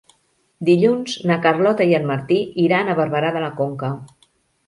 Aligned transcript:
Dilluns 0.69 1.17
na 1.31 1.35
Carlota 1.43 1.85
i 1.91 1.93
en 1.99 2.09
Martí 2.11 2.39
iran 2.63 2.89
a 2.89 2.95
Barberà 3.03 3.31
de 3.37 3.43
la 3.45 3.53
Conca. 3.61 3.93